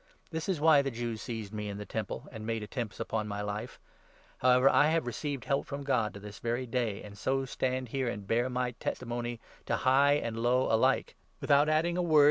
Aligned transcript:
This 0.31 0.49
is 0.49 0.59
why 0.59 0.81
the 0.81 0.89
Jews 0.89 1.21
seized 1.21 1.53
me 1.53 1.69
in 1.69 1.77
the 1.77 1.85
Temple, 1.85 2.27
and 2.31 2.43
made 2.43 2.61
21 2.61 2.63
attempts 2.63 2.99
upon 2.99 3.27
my 3.27 3.43
life. 3.43 3.79
However 4.39 4.67
I 4.67 4.87
have 4.87 5.05
received 5.05 5.45
help 5.45 5.67
from 5.67 5.81
22 5.85 5.87
God 5.87 6.13
to 6.15 6.19
this 6.19 6.39
very 6.39 6.65
day, 6.65 7.03
and 7.03 7.15
so 7.15 7.45
stand 7.45 7.89
here, 7.89 8.07
and 8.09 8.25
bear 8.25 8.49
my 8.49 8.71
testimony 8.71 9.39
to 9.67 9.75
high 9.75 10.13
and 10.13 10.39
low 10.39 10.73
alike— 10.73 11.13
without 11.39 11.69
adding 11.69 11.97
a 11.97 12.01
word 12.01 12.09
to 12.09 12.13
J« 12.13 12.17
Ezelc. 12.17 12.19